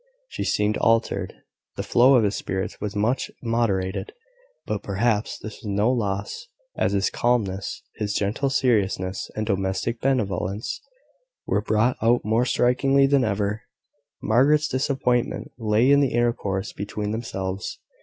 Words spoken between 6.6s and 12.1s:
as his calmness, his gentle seriousness, and domestic benevolence were brought